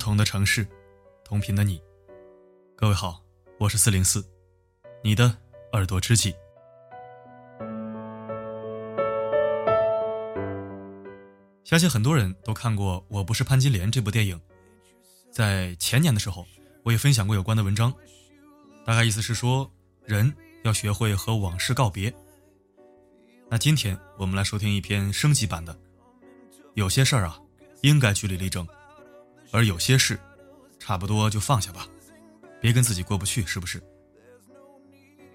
[0.00, 0.66] 不同的城市，
[1.22, 1.78] 同频的你。
[2.74, 3.22] 各位好，
[3.58, 4.24] 我是四零四，
[5.04, 5.36] 你的
[5.74, 6.34] 耳朵知己。
[11.64, 14.40] 相信很多人都看过《我不是潘金莲》这部电影，
[15.30, 16.46] 在前年的时候，
[16.82, 17.92] 我也分享过有关的文章，
[18.86, 19.70] 大概意思是说，
[20.06, 22.10] 人要学会和往事告别。
[23.50, 25.78] 那今天我们来收听一篇升级版的，
[26.72, 27.38] 有些事儿啊，
[27.82, 28.66] 应该据理力争。
[29.52, 30.18] 而有些事，
[30.78, 31.86] 差不多就放下吧，
[32.60, 33.82] 别跟自己过不去，是不是？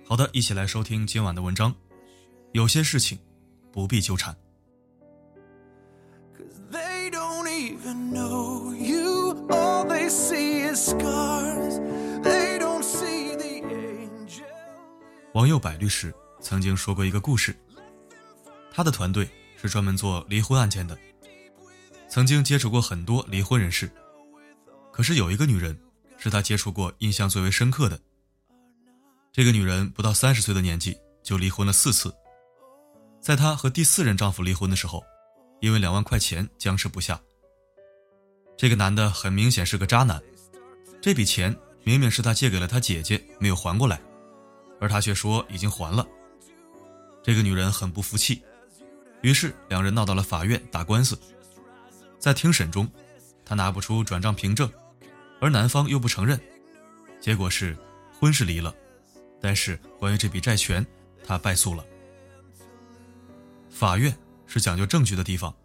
[0.06, 1.74] 好的，一起来收听今晚的文章。
[2.54, 3.20] 有些事情
[3.72, 4.36] 不必纠缠。
[15.34, 17.54] 王佑柏律师曾经说过一个故事，
[18.72, 19.30] 他的团队
[19.62, 20.98] 是专门做离婚案件的，
[22.08, 23.92] 曾经接触过很多离婚人士。
[24.96, 25.78] 可是有一个女人，
[26.18, 28.00] 是他接触过印象最为深刻的。
[29.30, 32.16] 这个女人不到三十岁的年纪就离婚了四次，
[33.20, 35.04] 在她和第四任丈夫离婚的时候，
[35.60, 37.20] 因为两万块钱僵持不下。
[38.56, 40.24] 这个男的很明显是个渣男，
[41.02, 44.02] 这笔钱明明是他借给了他姐姐，没有还过来，
[44.80, 46.08] 而他却说已经还了。
[47.22, 48.42] 这个女人很不服气，
[49.22, 51.20] 于是两人闹到了法院打官司。
[52.18, 52.90] 在庭审中，
[53.44, 54.72] 他拿不出转账凭证。
[55.46, 56.42] 而男方又不承认，
[57.22, 57.78] 结果是
[58.20, 58.74] 婚是离了，
[59.40, 60.84] 但是关于这笔债权，
[61.24, 61.86] 他败诉了。
[63.70, 64.12] 法院
[64.48, 65.56] 是讲究证据的地方，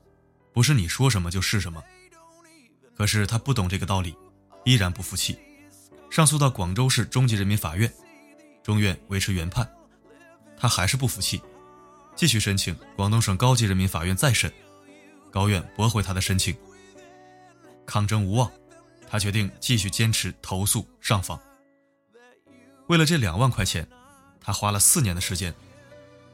[0.53, 1.83] 不是你说什么就是什么。
[2.95, 4.15] 可是他不懂这个道理，
[4.67, 5.39] 依然不服气，
[6.11, 7.91] 上诉到广州市中级人民法院，
[8.63, 9.67] 中院维持原判，
[10.59, 11.41] 他还是不服气，
[12.15, 14.53] 继续申请广东省高级人民法院再审，
[15.31, 16.55] 高院驳回他的申请，
[17.87, 18.53] 抗争无望。
[19.11, 21.39] 他决定继续坚持投诉上访。
[22.87, 23.87] 为了这两万块钱，
[24.41, 25.53] 他花了四年的时间。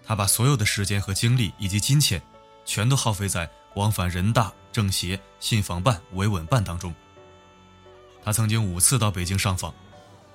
[0.08, 2.22] 他把所有的时间和精力以及金钱，
[2.64, 6.94] 全都耗费在往返人大、政协、信访办、维稳办当中。
[8.24, 9.74] 他曾经五次到北京上访，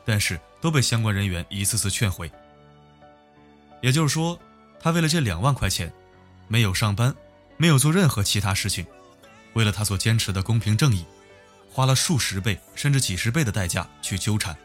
[0.03, 2.29] 但是都被相关人员一次次劝回。
[3.81, 4.38] 也就是说，
[4.78, 5.90] 他为了这两万块钱，
[6.50, 7.16] 没有上班，
[7.56, 8.85] 没有做任何其他事情，
[9.53, 11.06] 为了他所坚持的公平正义。
[11.72, 14.56] 花了数十倍甚至几十倍的代价去纠缠，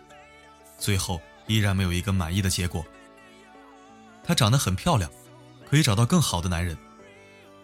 [0.76, 2.84] 最后依然没有一个满意的结果。
[4.24, 5.08] 她长得很漂亮，
[5.70, 6.76] 可以找到更好的男人；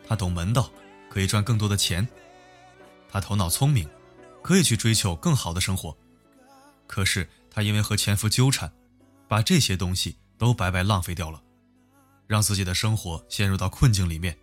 [0.07, 0.71] 她懂门道，
[1.11, 2.07] 可以赚更多的钱；
[3.11, 3.89] 她头脑聪明，
[4.43, 5.97] 可以去追求更好的生活。
[6.87, 8.73] 可是她因为和前夫纠缠，
[9.27, 11.43] 把这些东西都白白浪费掉了，
[12.29, 14.39] 让自己的生活陷入到困境里面。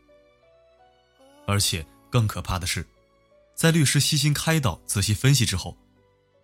[1.47, 2.85] 而且更可怕的是。
[3.59, 5.77] 在律师悉心开导、仔细分析之后，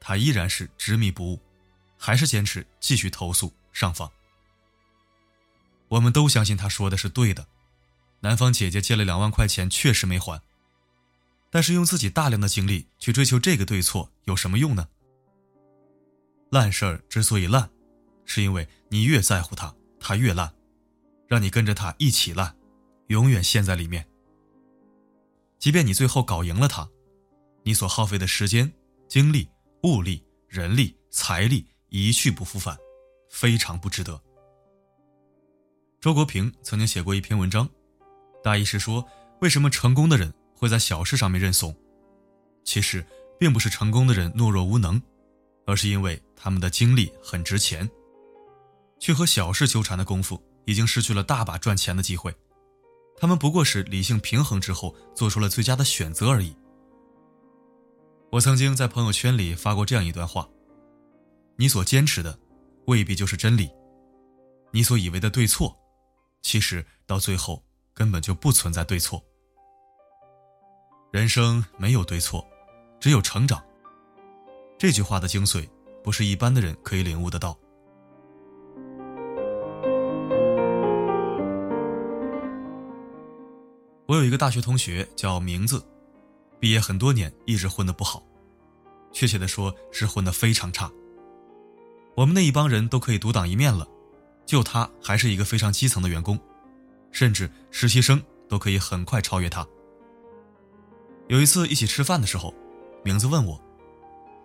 [0.01, 1.39] 他依然是执迷不悟，
[1.97, 4.11] 还是坚持继续投诉上访。
[5.87, 7.47] 我们都相信他说的是对的，
[8.19, 10.41] 男方姐姐借了两万块钱确实没还，
[11.49, 14.89] 但是用自己大量的精力去追求这个对错有什么用呢？
[16.49, 17.69] 烂事儿之所以烂，
[18.25, 20.53] 是因为你越在乎他，他越烂，
[21.29, 22.53] 让你跟着他一起烂，
[23.07, 24.05] 永远陷在里面。
[25.57, 26.89] 即便你最后搞赢了他。
[27.67, 28.71] 你所耗费的时间、
[29.07, 29.49] 精力、
[29.81, 32.77] 物力、人力、财力一去不复返，
[33.31, 34.21] 非常不值得。
[35.99, 37.67] 周国平曾经写过一篇文章，
[38.43, 39.03] 大意是说，
[39.41, 41.75] 为什么成功的人会在小事上面认怂？
[42.63, 43.03] 其实
[43.39, 45.01] 并不是成功的人懦弱无能，
[45.65, 47.89] 而是因为他们的精力很值钱，
[48.99, 52.31] 去和小事纠缠的功夫，已经失去了大把赚钱的机会。
[53.17, 56.55] 他们不过是理性平衡之后，做出了最佳的选择而已。
[58.35, 60.45] 我曾经在朋友圈里发过这样一段话：
[61.55, 62.37] 你所坚持的，
[62.85, 63.69] 未必就是真理；
[64.71, 65.73] 你所以为的对错，
[66.41, 67.63] 其实到最后
[67.93, 69.23] 根本就不存在对错。
[71.13, 72.45] 人生没有对错，
[72.99, 73.63] 只有成长。
[74.77, 75.65] 这句话的精髓，
[76.03, 77.57] 不是一般的人可以领悟得到。
[84.07, 85.81] 我有一个大学同学叫名字。
[86.65, 88.23] 毕业很多年，一直混得不好，
[89.13, 90.91] 确切的说是混得非常差。
[92.15, 93.87] 我们那一帮人都可以独当一面了，
[94.47, 96.39] 就他还是一个非常基层的员工，
[97.11, 98.19] 甚至实习生
[98.49, 99.63] 都可以很快超越他。
[101.27, 102.51] 有一次一起吃饭的时候，
[103.03, 103.61] 名字问我：“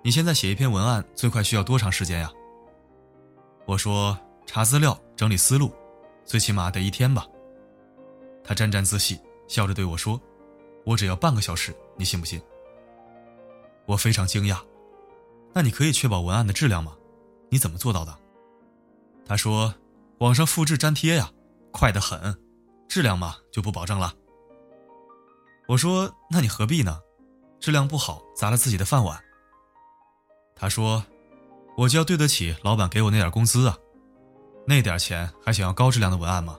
[0.05, 2.31] 你现在写一篇文案最快需要多长时间呀？”
[3.65, 4.15] 我说
[4.45, 5.73] ：“查资料、整理思路，
[6.27, 7.27] 最起码得一天吧。”
[8.45, 9.19] 他沾沾自喜，
[9.49, 10.21] 笑着对我说
[10.85, 12.41] ：“我只要半个小时。”你信不信？
[13.85, 14.59] 我非常惊讶。
[15.53, 16.97] 那你可以确保文案的质量吗？
[17.51, 18.17] 你怎么做到的？
[19.27, 19.75] 他说
[20.19, 21.31] ：“网上复制粘贴呀，
[21.73, 22.35] 快得很，
[22.89, 24.15] 质量嘛就不保证了。”
[25.69, 27.01] 我说：“那你何必呢？
[27.61, 29.23] 质量不好砸了自己的饭碗。”
[30.57, 31.05] 他说
[31.77, 33.77] ：“我就要对得起老板给我那点工资啊，
[34.67, 36.59] 那点钱还想要高质量的文案吗？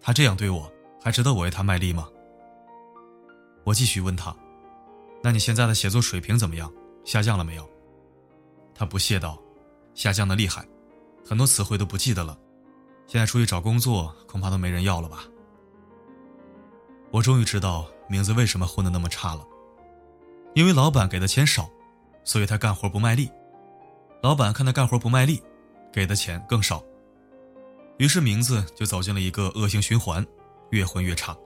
[0.00, 0.72] 他这样对我，
[1.02, 2.08] 还值得我为他卖力吗？”
[3.68, 4.34] 我继续问他
[5.22, 6.72] ：“那你现在的写作水平怎么样？
[7.04, 7.68] 下降了没有？”
[8.74, 9.38] 他不屑道
[9.94, 10.66] ：“下降的厉害，
[11.22, 12.38] 很多词汇都不记得了。
[13.06, 15.22] 现在出去找工作，恐怕都没人要了吧。”
[17.12, 19.46] 我终于知道名字为什么混得那么差了，
[20.54, 21.68] 因为老板给的钱少，
[22.24, 23.30] 所以他干活不卖力。
[24.22, 25.42] 老板看他干活不卖力，
[25.92, 26.82] 给的钱更少，
[27.98, 30.26] 于是名字就走进了一个恶性循环，
[30.70, 31.36] 越混越差。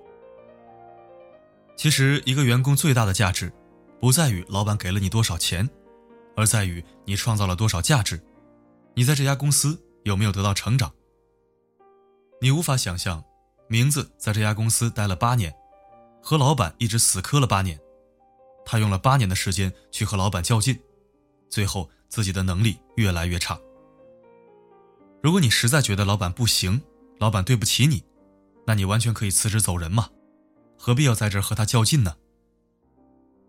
[1.77, 3.53] 其实，一个员工最大的价值，
[4.01, 5.69] 不在于老板给了你多少钱。
[6.35, 8.19] 而在于你创造了多少价值，
[8.95, 10.93] 你在这家公司有没有得到成长？
[12.41, 13.23] 你无法想象，
[13.69, 15.53] 名字在这家公司待了八年，
[16.23, 17.79] 和老板一直死磕了八年，
[18.65, 20.79] 他用了八年的时间去和老板较劲，
[21.51, 23.59] 最后自己的能力越来越差。
[25.23, 26.81] 如果你实在觉得老板不行，
[27.19, 28.03] 老板对不起你，
[28.67, 30.09] 那你完全可以辞职走人嘛，
[30.85, 32.17] 何必要在这和他较劲呢？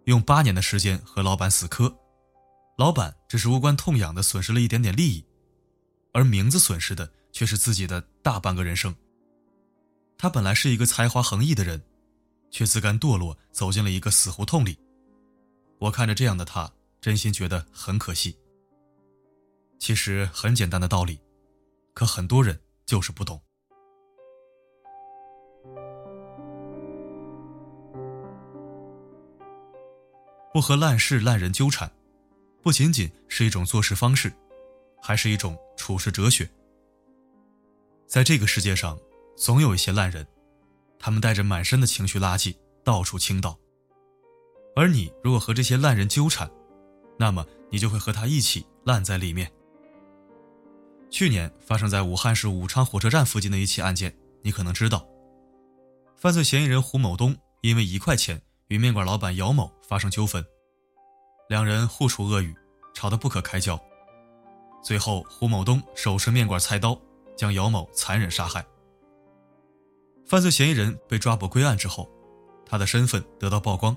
[0.06, 1.92] 用八年的时间和老板死磕。
[2.78, 5.26] 老板只是无关痛痒的损失了一点点利益，
[6.14, 8.96] 而名字损失的却是自己的大半个人生。
[10.16, 11.82] 他本来是一个才华横溢的人，
[12.52, 14.78] 却自甘堕落，走进了一个死胡同里。
[15.80, 16.72] 我看着这样的他，
[17.02, 18.38] 真心觉得很可惜。
[19.80, 21.20] 其实很简单的道理，
[21.96, 23.42] 可很多人就是不懂。
[30.54, 31.92] 不和烂事烂人纠缠。
[32.62, 34.32] 不仅仅是一种做事方式，
[35.02, 36.48] 还是一种处事哲学。
[38.08, 38.98] 在这个世界上，
[39.36, 40.26] 总有一些烂人，
[41.00, 43.58] 他们带着满身的情绪垃圾到处倾倒。
[44.76, 46.50] 而你如果和这些烂人纠缠，
[47.18, 49.52] 那么你就会和他一起烂在里面。
[51.10, 55.06] 去年发生在武汉市武昌火车站附近的一起案件，你可能知道，
[56.16, 58.42] 犯罪嫌疑人胡某东因为一块钱
[58.74, 60.44] 与面馆老板姚某发生纠纷。
[61.48, 62.56] 两人互处恶语，
[62.92, 63.80] 吵得不可开交。
[64.84, 67.00] 最后，胡某东手持面馆菜刀，
[67.38, 68.66] 将姚某残忍杀害。
[70.26, 72.10] 犯罪嫌疑人被抓捕归案之后，
[72.66, 73.96] 他的身份得到曝光。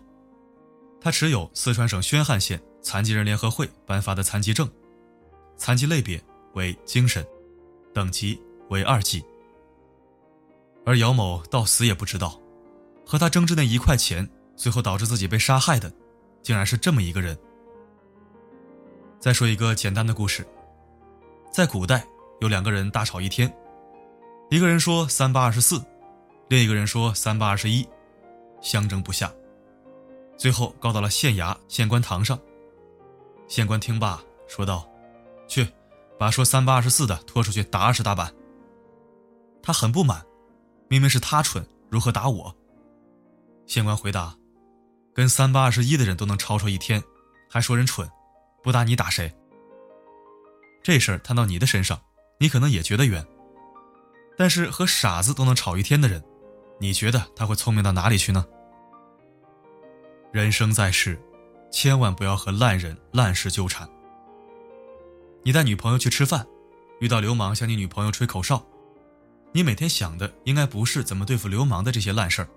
[1.00, 4.70] 他持有四川省宣汉县残疾人联合会颁发的残疾证，
[5.56, 7.26] 残疾类别为精神，
[7.94, 8.38] 等级
[8.68, 9.24] 为二级。
[10.84, 12.38] 而姚某到死也不知道，
[13.06, 15.92] 和他争执那一块钱，最后导致自己被杀害的。
[16.42, 17.36] 竟然是这么一个人。
[19.18, 20.46] 再说一个简单的故事，
[21.50, 22.06] 在古代
[22.40, 23.52] 有两个人大吵一天，
[24.48, 25.84] 一个人说三八二十四，
[26.48, 27.84] 另一个人说三八二十一，
[28.60, 29.32] 相争不下，
[30.38, 32.38] 最后告到了县衙县官堂上。
[33.48, 34.88] 县官听罢说道
[35.48, 35.66] ：“去，
[36.16, 38.32] 把说三八二十四的拖出去打二十大板。”
[39.64, 40.24] 他很不满，
[40.86, 42.54] 明明是他蠢，如何打我？
[43.66, 44.36] 县官回答。
[45.16, 47.02] 跟三八二十一的人都能吵吵一天，
[47.48, 48.06] 还说人蠢，
[48.62, 49.34] 不打你打谁？
[50.82, 51.98] 这事儿摊到你的身上，
[52.38, 53.26] 你可能也觉得冤。
[54.36, 56.22] 但是和傻子都能吵一天的人，
[56.78, 58.44] 你觉得他会聪明到哪里去呢？
[60.32, 61.18] 人生在世，
[61.72, 63.88] 千万不要和烂人烂事纠缠。
[65.42, 66.46] 你带女朋友去吃饭，
[67.00, 68.62] 遇到流氓向你女朋友吹口哨，
[69.52, 72.48] 你每天想的应该不是怎么对付流氓的这些烂事儿，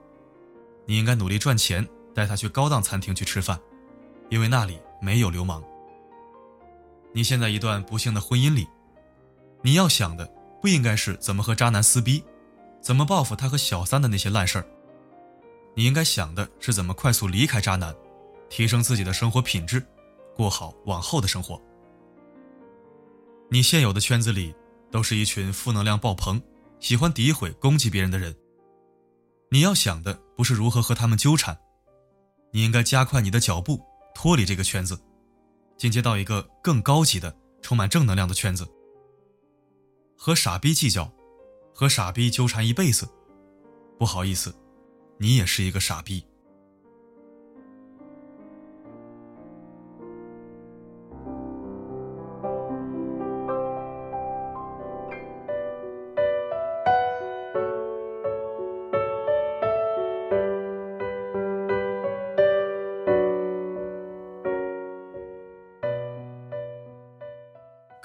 [0.85, 1.87] 你应该努力赚钱。
[2.19, 3.57] 带他去高档餐厅去吃饭，
[4.27, 5.63] 因为那里没有流氓。
[7.13, 8.67] 你现在一段不幸的婚姻里，
[9.61, 10.29] 你要想的
[10.61, 12.21] 不应该是怎么和渣男撕逼，
[12.81, 14.65] 怎么报复他和小三的那些烂事儿。
[15.77, 17.95] 你应该想的是怎么快速离开渣男，
[18.49, 19.81] 提升自己的生活品质，
[20.35, 21.57] 过好往后的生活。
[23.49, 24.53] 你现有的圈子里
[24.91, 26.41] 都是一群负能量爆棚、
[26.81, 28.35] 喜欢诋毁攻击别人的人。
[29.49, 31.57] 你要想的不是如何和他们纠缠。
[32.51, 33.79] 你应该加快你的脚步，
[34.13, 34.99] 脱离这个圈子，
[35.77, 38.67] 进阶到一个更高级的、充满正能量的圈子。
[40.17, 41.11] 和傻逼计较，
[41.73, 43.07] 和傻逼纠缠一辈子，
[43.97, 44.53] 不好意思，
[45.17, 46.25] 你也是一个傻逼。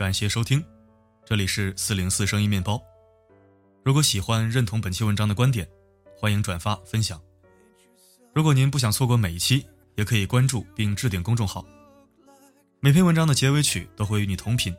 [0.05, 0.63] 感谢收听，
[1.25, 2.79] 这里是四零四声音面包。
[3.83, 5.67] 如果喜欢认同本期文章的观点，
[6.15, 7.19] 欢迎转发分享。
[8.35, 11.65] 如果您不想错过每一期，也可以关注并置顶公众号。
[12.81, 14.77] 每篇文章的结尾曲都会与你同频。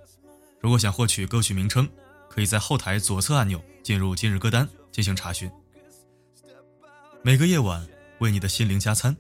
[0.62, 1.90] 如果想获取歌曲名称，
[2.30, 5.52] 可以在后台左侧按钮进入今日歌单进行查询。
[7.24, 7.84] 每个夜晚
[8.20, 9.18] 为你的心灵加餐，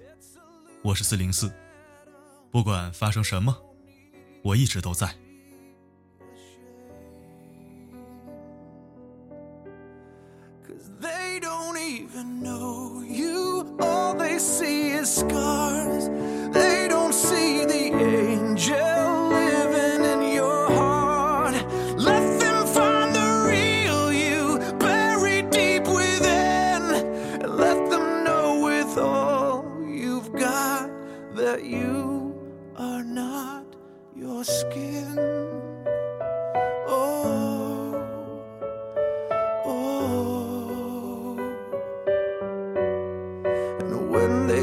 [0.83, 1.51] 我是四零四。
[2.51, 3.57] 不管发生什么，
[4.43, 5.11] 我一直都在。
[12.15, 13.75] even know you.
[13.81, 16.07] All they see is scars.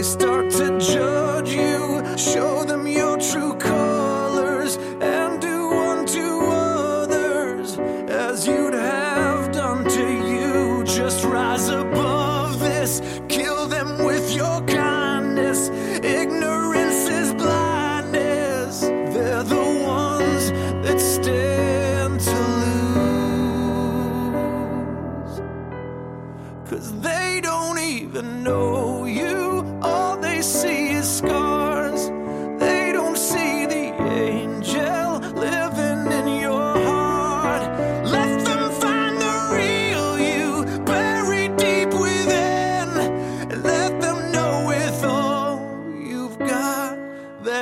[0.03, 7.79] Start to judge you, show them your true colors, and do unto others
[8.11, 10.83] as you'd have done to you.
[10.85, 15.71] Just rise above this, kill them with your kindness.
[16.03, 20.51] Ignorance is blindness, they're the ones
[20.85, 23.01] that stand to lose.
[26.69, 28.72] Cause they don't even know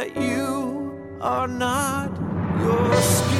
[0.01, 2.09] that you are not
[2.59, 3.40] your skin.